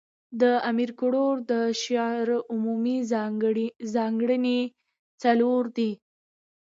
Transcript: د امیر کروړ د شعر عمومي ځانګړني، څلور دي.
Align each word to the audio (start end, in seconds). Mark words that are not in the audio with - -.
د 0.41 0.43
امیر 0.69 0.91
کروړ 0.99 1.33
د 1.51 1.53
شعر 1.83 2.27
عمومي 2.53 2.97
ځانګړني، 3.93 4.61
څلور 5.23 5.63
دي. 5.77 5.91